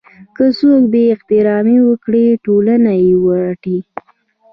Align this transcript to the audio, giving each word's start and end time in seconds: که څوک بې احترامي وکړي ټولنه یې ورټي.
که 0.35 0.45
څوک 0.57 0.83
بې 0.93 1.03
احترامي 1.13 1.77
وکړي 1.87 2.25
ټولنه 2.45 2.91
یې 3.03 3.13
ورټي. 3.25 3.77